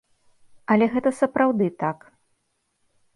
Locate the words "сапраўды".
1.19-1.67